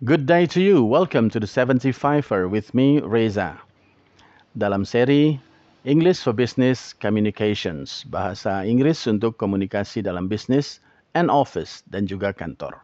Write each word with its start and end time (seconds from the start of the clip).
Good 0.00 0.24
day 0.24 0.48
to 0.56 0.64
you. 0.64 0.80
Welcome 0.80 1.28
to 1.28 1.36
the 1.36 1.44
75er 1.44 2.48
with 2.48 2.72
me, 2.72 3.04
Reza. 3.04 3.60
Dalam 4.56 4.88
seri 4.88 5.36
English 5.84 6.24
for 6.24 6.32
Business 6.32 6.96
Communications, 6.96 8.08
bahasa 8.08 8.64
Inggris 8.64 9.04
untuk 9.04 9.36
komunikasi 9.36 10.00
dalam 10.00 10.24
bisnis 10.24 10.80
and 11.12 11.28
office 11.28 11.84
dan 11.92 12.08
juga 12.08 12.32
kantor. 12.32 12.80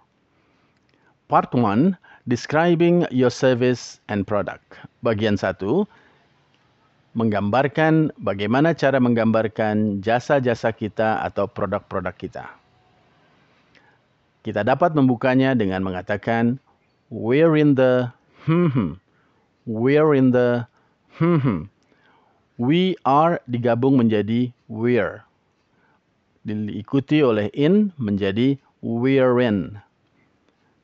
Part 1.33 1.57
1, 1.57 1.97
describing 2.29 3.09
your 3.09 3.33
service 3.33 3.97
and 4.13 4.29
product. 4.29 4.77
Bagian 5.01 5.41
1, 5.41 5.89
menggambarkan 7.17 8.13
bagaimana 8.21 8.77
cara 8.77 9.01
menggambarkan 9.01 10.05
jasa-jasa 10.05 10.69
kita 10.69 11.25
atau 11.25 11.49
produk-produk 11.49 12.13
kita. 12.13 12.45
Kita 14.45 14.61
dapat 14.61 14.93
membukanya 14.93 15.57
dengan 15.57 15.81
mengatakan 15.81 16.61
we're 17.11 17.57
in 17.57 17.75
the 17.75 18.13
hmm, 18.45 18.67
hmm. 18.67 18.93
we're 19.67 20.15
in 20.15 20.31
the 20.31 20.67
hmm, 21.19 21.39
hmm. 21.39 21.63
we 22.59 22.99
are 23.07 23.39
digabung 23.47 23.95
menjadi 23.95 24.51
we're 24.67 25.23
diikuti 26.47 27.23
oleh 27.23 27.51
in 27.55 27.95
menjadi 27.99 28.59
we're 28.83 29.39
in 29.39 29.79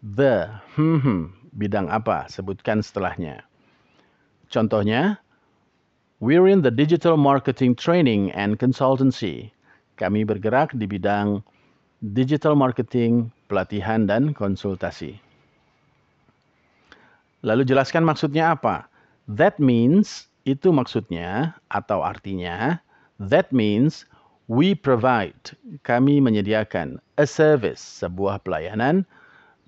the 0.02 0.46
hmm, 0.78 1.02
hmm. 1.02 1.30
bidang 1.58 1.90
apa 1.90 2.30
sebutkan 2.30 2.82
setelahnya 2.82 3.42
contohnya 4.46 5.18
we're 6.22 6.46
in 6.46 6.62
the 6.62 6.70
digital 6.70 7.18
marketing 7.18 7.74
training 7.74 8.30
and 8.34 8.62
consultancy 8.62 9.50
kami 9.98 10.22
bergerak 10.22 10.70
di 10.78 10.86
bidang 10.86 11.42
digital 12.14 12.54
marketing 12.54 13.30
pelatihan 13.50 14.06
dan 14.06 14.34
konsultasi 14.34 15.18
Lalu 17.42 17.66
jelaskan 17.66 18.06
maksudnya 18.06 18.54
apa? 18.54 18.86
That 19.26 19.58
means 19.58 20.30
itu 20.46 20.74
maksudnya 20.74 21.54
atau 21.70 22.02
artinya 22.02 22.78
that 23.22 23.50
means 23.54 24.06
we 24.50 24.74
provide 24.74 25.54
kami 25.86 26.18
menyediakan 26.18 26.98
a 27.18 27.26
service 27.26 27.78
sebuah 27.78 28.42
pelayanan 28.42 29.06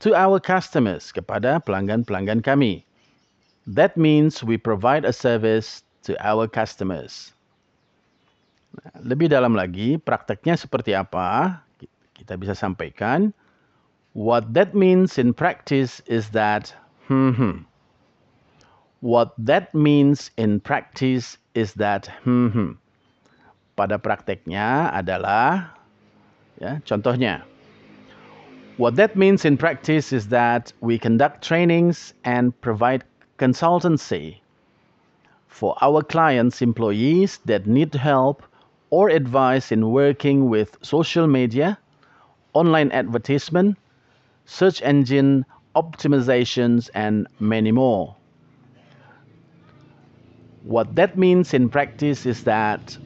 to 0.02 0.14
our 0.14 0.42
customers 0.42 1.14
kepada 1.14 1.62
pelanggan-pelanggan 1.62 2.42
kami. 2.42 2.82
That 3.64 3.96
means 3.96 4.42
we 4.42 4.58
provide 4.58 5.06
a 5.06 5.14
service 5.14 5.86
to 6.04 6.18
our 6.20 6.44
customers. 6.50 7.32
Nah, 8.74 8.92
lebih 9.06 9.32
dalam 9.32 9.56
lagi, 9.56 9.96
prakteknya 9.96 10.58
seperti 10.58 10.92
apa? 10.92 11.62
Kita 12.12 12.36
bisa 12.36 12.52
sampaikan. 12.52 13.32
What 14.12 14.52
that 14.52 14.76
means 14.76 15.16
in 15.16 15.32
practice 15.32 16.04
is 16.04 16.28
that 16.36 16.76
Hmm. 17.08 17.68
What 19.00 19.34
that 19.38 19.74
means 19.74 20.30
in 20.36 20.60
practice 20.60 21.36
is 21.54 21.74
that 21.74 22.06
hmm. 22.24 22.80
Pada 23.76 23.98
prakteknya 23.98 24.94
adalah 24.94 25.74
ya, 26.62 26.78
contohnya. 26.86 27.42
What 28.76 28.96
that 28.96 29.14
means 29.14 29.44
in 29.44 29.56
practice 29.56 30.12
is 30.12 30.28
that 30.28 30.72
we 30.80 30.98
conduct 30.98 31.42
trainings 31.42 32.14
and 32.24 32.54
provide 32.60 33.04
consultancy 33.38 34.42
for 35.46 35.76
our 35.82 36.02
clients' 36.02 36.62
employees 36.62 37.38
that 37.46 37.66
need 37.66 37.94
help 37.94 38.42
or 38.90 39.10
advice 39.10 39.70
in 39.70 39.90
working 39.90 40.48
with 40.48 40.78
social 40.82 41.26
media, 41.26 41.78
online 42.54 42.90
advertisement, 42.90 43.78
search 44.46 44.82
engine 44.82 45.46
optimizations, 45.74 46.90
and 46.94 47.26
many 47.38 47.70
more. 47.70 48.14
What 50.64 50.96
that 50.96 51.18
means 51.18 51.52
in 51.52 51.68
practice 51.68 52.24
is 52.24 52.48
that 52.48 52.96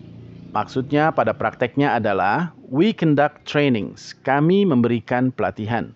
maksudnya 0.54 1.10
pada 1.10 1.34
prakteknya 1.34 1.98
adalah 1.98 2.54
we 2.70 2.94
conduct 2.94 3.44
trainings, 3.44 4.14
kami 4.22 4.62
memberikan 4.62 5.34
pelatihan 5.34 5.90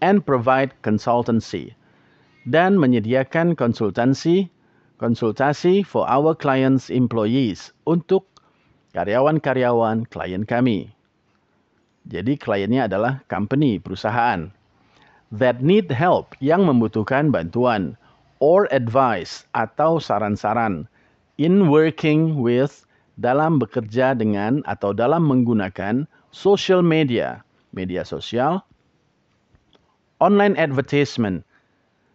and 0.00 0.24
provide 0.24 0.72
consultancy 0.80 1.76
dan 2.48 2.80
menyediakan 2.80 3.52
konsultansi 3.52 4.48
konsultasi 4.96 5.84
for 5.84 6.08
our 6.08 6.34
clients 6.34 6.90
employees 6.90 7.70
untuk 7.86 8.26
karyawan-karyawan 8.96 10.08
klien 10.10 10.42
kami. 10.42 10.90
Jadi 12.08 12.40
kliennya 12.40 12.88
adalah 12.88 13.20
company, 13.28 13.76
perusahaan 13.76 14.48
that 15.34 15.60
need 15.60 15.92
help 15.92 16.32
yang 16.40 16.64
membutuhkan 16.64 17.28
bantuan 17.28 17.96
or 18.40 18.64
advice 18.72 19.44
atau 19.52 20.00
saran-saran 20.00 20.88
in 21.36 21.68
working 21.68 22.40
with 22.40 22.86
dalam 23.18 23.58
bekerja 23.58 24.14
dengan 24.14 24.62
atau 24.64 24.94
dalam 24.94 25.26
menggunakan 25.26 26.06
social 26.30 26.80
media, 26.80 27.42
media 27.74 28.06
sosial, 28.06 28.62
online 30.22 30.54
advertisement, 30.54 31.42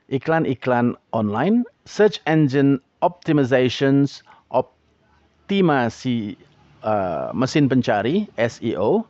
iklan-iklan 0.08 0.96
online, 1.12 1.68
search 1.84 2.24
engine 2.24 2.80
optimizations, 3.04 4.24
optimasi 4.56 6.40
uh, 6.88 7.36
mesin 7.36 7.68
pencari 7.68 8.32
SEO, 8.40 9.04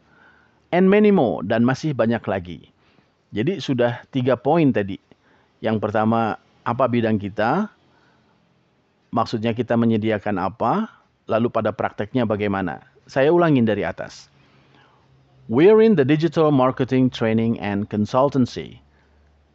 and 0.74 0.90
many 0.90 1.14
more 1.14 1.46
dan 1.46 1.62
masih 1.62 1.94
banyak 1.94 2.26
lagi. 2.26 2.73
Jadi 3.34 3.58
sudah 3.58 4.06
tiga 4.14 4.38
poin 4.38 4.70
tadi. 4.70 5.02
Yang 5.58 5.82
pertama, 5.82 6.38
apa 6.62 6.86
bidang 6.86 7.18
kita? 7.18 7.66
Maksudnya 9.10 9.58
kita 9.58 9.74
menyediakan 9.74 10.38
apa? 10.38 10.86
Lalu 11.26 11.50
pada 11.50 11.74
prakteknya 11.74 12.30
bagaimana? 12.30 12.86
Saya 13.10 13.34
ulangin 13.34 13.66
dari 13.66 13.82
atas. 13.82 14.30
We're 15.50 15.82
in 15.82 15.98
the 15.98 16.06
digital 16.06 16.54
marketing 16.54 17.10
training 17.10 17.58
and 17.58 17.90
consultancy. 17.90 18.80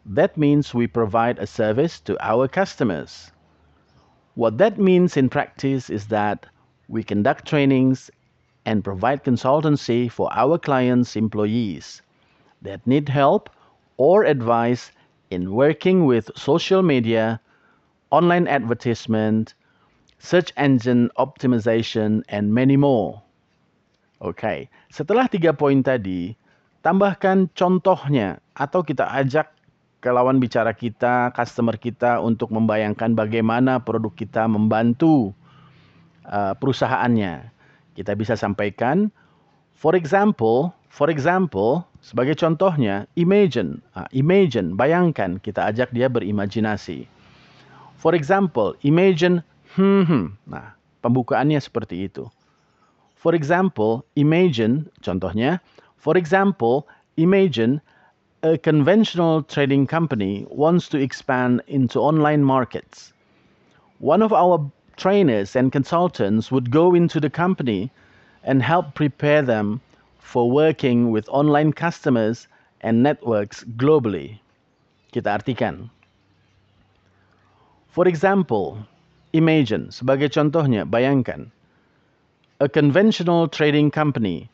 That 0.04 0.34
means 0.34 0.74
we 0.74 0.90
provide 0.90 1.38
a 1.38 1.46
service 1.46 2.02
to 2.10 2.18
our 2.18 2.50
customers. 2.50 3.30
What 4.34 4.58
that 4.58 4.74
means 4.78 5.14
in 5.14 5.30
practice 5.30 5.86
is 5.86 6.10
that 6.10 6.50
we 6.90 7.06
conduct 7.06 7.46
trainings 7.46 8.10
and 8.66 8.82
provide 8.82 9.22
consultancy 9.22 10.10
for 10.10 10.26
our 10.34 10.58
clients' 10.58 11.14
employees 11.14 12.02
that 12.62 12.82
need 12.82 13.08
help 13.08 13.48
or 13.98 14.24
advice 14.24 14.90
in 15.28 15.52
working 15.52 16.06
with 16.06 16.30
social 16.38 16.80
media, 16.80 17.38
online 18.10 18.48
advertisement, 18.48 19.52
search 20.18 20.50
engine 20.56 21.10
optimization, 21.18 22.24
and 22.32 22.54
many 22.54 22.78
more. 22.78 23.20
Oke, 24.18 24.42
okay. 24.42 24.58
setelah 24.90 25.30
tiga 25.30 25.54
poin 25.54 25.84
tadi, 25.84 26.34
tambahkan 26.82 27.52
contohnya 27.54 28.42
atau 28.58 28.82
kita 28.82 29.06
ajak 29.14 29.54
ke 30.02 30.10
lawan 30.10 30.42
bicara 30.42 30.74
kita, 30.74 31.30
customer 31.34 31.74
kita 31.78 32.18
untuk 32.18 32.50
membayangkan 32.50 33.14
bagaimana 33.14 33.78
produk 33.78 34.14
kita 34.14 34.46
membantu 34.50 35.30
uh, 36.26 36.54
perusahaannya. 36.58 37.50
Kita 37.94 38.14
bisa 38.14 38.38
sampaikan, 38.38 39.10
for 39.74 39.94
example, 39.98 40.74
For 40.88 41.12
example, 41.12 41.84
sebagai 42.00 42.38
contohnya, 42.38 43.06
imagine. 43.18 43.82
Uh, 43.92 44.06
imagine, 44.14 44.74
bayangkan, 44.78 45.42
kita 45.42 45.68
ajak 45.68 45.90
dia 45.92 46.06
berimajinasi. 46.06 47.06
For 47.98 48.14
example, 48.14 48.78
imagine, 48.86 49.42
hmm, 49.74 50.06
hmm. 50.06 50.26
Nah, 50.46 50.72
pembukaannya 51.02 51.58
seperti 51.58 52.06
itu. 52.06 52.30
For 53.18 53.34
example, 53.34 54.06
imagine, 54.14 54.86
contohnya, 55.02 55.58
for 55.98 56.14
example, 56.14 56.86
imagine 57.18 57.82
a 58.46 58.54
conventional 58.54 59.42
trading 59.42 59.86
company 59.86 60.46
wants 60.50 60.86
to 60.88 60.98
expand 61.02 61.58
into 61.66 61.98
online 61.98 62.46
markets. 62.46 63.12
One 63.98 64.22
of 64.22 64.30
our 64.32 64.62
trainers 64.94 65.56
and 65.58 65.74
consultants 65.74 66.54
would 66.54 66.70
go 66.70 66.94
into 66.94 67.18
the 67.18 67.30
company 67.30 67.90
and 68.44 68.62
help 68.62 68.94
prepare 68.94 69.42
them 69.42 69.82
for 70.28 70.52
working 70.52 71.08
with 71.08 71.24
online 71.32 71.72
customers 71.72 72.44
and 72.84 73.00
networks 73.00 73.64
globally. 73.80 74.36
Kita 75.16 75.40
artikan. 75.40 75.88
For 77.88 78.04
example, 78.04 78.76
imagine, 79.32 79.88
sebagai 79.88 80.28
contohnya, 80.28 80.84
bayangkan. 80.84 81.48
A 82.60 82.68
conventional 82.68 83.48
trading 83.48 83.88
company, 83.88 84.52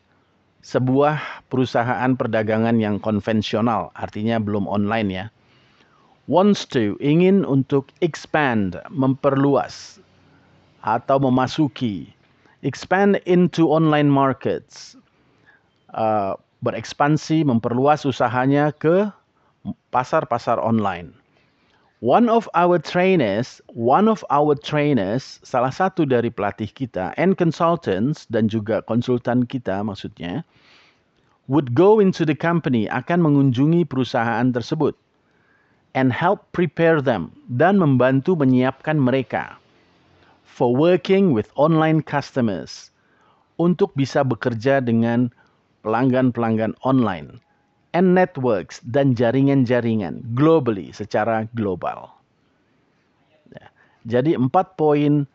sebuah 0.63 1.19
perusahaan 1.51 2.15
perdagangan 2.15 2.79
yang 2.79 2.95
konvensional, 3.03 3.91
artinya 3.99 4.39
belum 4.39 4.71
online 4.71 5.09
ya, 5.11 5.25
wants 6.31 6.63
to, 6.63 6.95
ingin 7.03 7.43
untuk 7.43 7.91
expand, 7.99 8.79
memperluas, 8.87 9.99
atau 10.87 11.19
memasuki, 11.19 12.07
expand 12.63 13.19
into 13.27 13.67
online 13.67 14.07
markets, 14.07 14.95
berekspansi, 16.59 17.47
memperluas 17.47 18.03
usahanya 18.03 18.75
ke 18.75 19.07
pasar-pasar 19.89 20.59
online. 20.61 21.15
One 22.03 22.29
of 22.29 22.45
our 22.53 22.77
trainers, 22.77 23.63
one 23.73 24.05
of 24.11 24.21
our 24.29 24.53
trainers, 24.53 25.41
salah 25.41 25.73
satu 25.73 26.05
dari 26.05 26.29
pelatih 26.29 26.69
kita 26.69 27.15
and 27.17 27.33
consultants 27.39 28.29
dan 28.29 28.51
juga 28.51 28.83
konsultan 28.85 29.47
kita 29.47 29.81
maksudnya 29.81 30.45
would 31.47 31.73
go 31.73 31.97
into 32.03 32.27
the 32.27 32.37
company 32.37 32.85
akan 32.91 33.23
mengunjungi 33.23 33.87
perusahaan 33.87 34.51
tersebut 34.53 34.93
and 35.95 36.11
help 36.11 36.45
prepare 36.51 36.99
them 36.99 37.31
dan 37.47 37.79
membantu 37.79 38.35
menyiapkan 38.35 38.99
mereka 38.99 39.55
for 40.43 40.75
working 40.75 41.31
with 41.31 41.49
online 41.55 42.03
customers 42.03 42.91
untuk 43.55 43.95
bisa 43.95 44.21
bekerja 44.21 44.83
dengan 44.83 45.31
pelanggan-pelanggan 45.85 46.73
online 46.81 47.37
and 47.93 48.17
networks 48.17 48.81
dan 48.83 49.13
jaringan-jaringan 49.13 50.25
globally 50.33 50.89
secara 50.89 51.45
global. 51.53 52.09
Ya. 53.53 53.69
Jadi 54.09 54.33
empat 54.33 54.73
poin, 54.75 55.29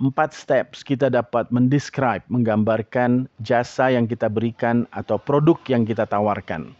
empat 0.00 0.32
steps 0.32 0.80
kita 0.80 1.12
dapat 1.12 1.52
mendescribe, 1.52 2.24
menggambarkan 2.32 3.28
jasa 3.44 3.92
yang 3.92 4.08
kita 4.08 4.26
berikan 4.26 4.88
atau 4.96 5.20
produk 5.20 5.60
yang 5.68 5.84
kita 5.84 6.08
tawarkan. 6.08 6.72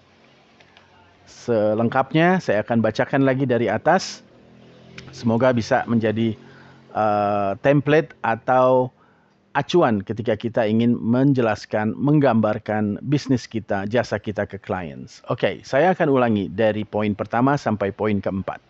Selengkapnya 1.31 2.43
saya 2.43 2.67
akan 2.67 2.83
bacakan 2.83 3.23
lagi 3.23 3.47
dari 3.47 3.71
atas. 3.71 4.27
Semoga 5.15 5.55
bisa 5.55 5.87
menjadi 5.87 6.35
uh, 6.91 7.55
template 7.63 8.19
atau 8.27 8.91
acuan 9.55 10.07
ketika 10.07 10.39
kita 10.39 10.63
ingin 10.63 10.95
menjelaskan, 10.95 11.99
menggambarkan 11.99 13.03
bisnis 13.11 13.51
kita, 13.51 13.87
jasa 13.91 14.23
kita 14.23 14.47
ke 14.47 14.63
clients. 14.63 15.19
Oke, 15.27 15.39
okay, 15.43 15.55
saya 15.67 15.91
akan 15.91 16.07
ulangi 16.07 16.47
dari 16.47 16.87
poin 16.87 17.19
pertama 17.19 17.59
sampai 17.59 17.91
poin 17.91 18.23
keempat. 18.23 18.63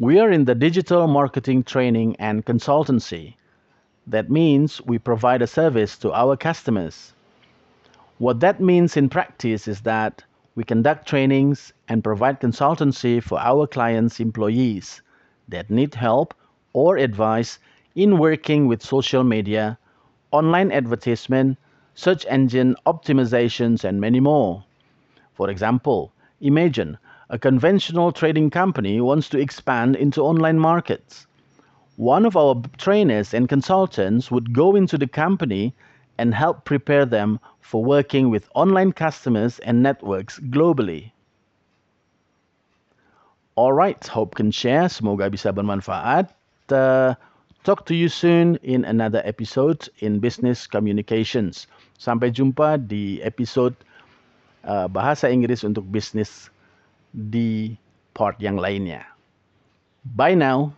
We 0.00 0.18
are 0.18 0.32
in 0.32 0.48
the 0.48 0.56
digital 0.56 1.06
marketing 1.06 1.68
training 1.68 2.16
and 2.18 2.42
consultancy. 2.42 3.36
That 4.08 4.32
means 4.32 4.80
we 4.82 4.96
provide 4.98 5.44
a 5.44 5.50
service 5.50 6.00
to 6.00 6.10
our 6.10 6.34
customers. 6.40 7.12
What 8.16 8.40
that 8.40 8.58
means 8.64 8.96
in 8.96 9.12
practice 9.12 9.68
is 9.68 9.84
that 9.84 10.24
we 10.56 10.64
conduct 10.64 11.06
trainings 11.06 11.72
and 11.86 12.02
provide 12.02 12.40
consultancy 12.40 13.22
for 13.22 13.38
our 13.38 13.68
clients' 13.68 14.18
employees 14.18 15.00
that 15.48 15.70
need 15.70 15.94
help 15.94 16.34
or 16.72 16.96
advice 16.96 17.60
in 17.94 18.18
working 18.18 18.66
with 18.66 18.82
social 18.82 19.24
media, 19.24 19.78
online 20.30 20.70
advertisement, 20.72 21.58
search 21.94 22.24
engine 22.28 22.76
optimizations, 22.86 23.84
and 23.84 24.00
many 24.00 24.20
more. 24.20 24.64
For 25.34 25.50
example, 25.50 26.12
imagine 26.40 26.98
a 27.28 27.38
conventional 27.38 28.12
trading 28.12 28.50
company 28.50 29.00
wants 29.00 29.28
to 29.30 29.38
expand 29.38 29.96
into 29.96 30.22
online 30.22 30.58
markets. 30.58 31.26
One 31.96 32.24
of 32.24 32.36
our 32.36 32.62
trainers 32.78 33.34
and 33.34 33.48
consultants 33.48 34.30
would 34.30 34.52
go 34.52 34.74
into 34.74 34.96
the 34.96 35.06
company 35.06 35.74
and 36.18 36.34
help 36.34 36.64
prepare 36.64 37.06
them 37.06 37.40
for 37.60 37.84
working 37.84 38.30
with 38.30 38.48
online 38.54 38.92
customers 38.92 39.58
and 39.60 39.82
networks 39.82 40.38
globally. 40.38 41.12
Alright, 43.56 44.06
hope 44.06 44.34
can 44.34 44.50
share. 44.50 44.88
Semoga 44.88 45.30
bisa 45.30 45.52
bermanfaat. 45.52 46.30
Uh, 46.72 47.14
Talk 47.60 47.84
to 47.86 47.94
you 47.94 48.08
soon 48.08 48.56
in 48.64 48.88
another 48.88 49.20
episode 49.28 49.84
in 50.00 50.16
Business 50.16 50.64
Communications. 50.64 51.68
Sampai 52.00 52.32
jumpa 52.32 52.80
di 52.80 53.20
episode 53.20 53.76
uh, 54.64 54.88
bahasa 54.88 55.28
Inggris 55.28 55.60
untuk 55.60 55.84
bisnis 55.92 56.48
di 57.12 57.76
part 58.16 58.40
yang 58.40 58.56
lainnya. 58.56 59.04
Bye 60.16 60.32
now. 60.32 60.72